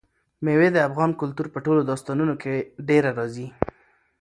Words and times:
مېوې 0.43 0.69
د 0.73 0.77
افغان 0.87 1.11
کلتور 1.21 1.47
په 1.53 1.59
ټولو 1.65 1.81
داستانونو 1.89 2.33
کې 2.41 2.53
ډېره 2.87 3.09
راځي. 3.17 3.47